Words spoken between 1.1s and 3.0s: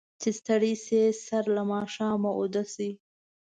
سر له ماښامه اوده شي.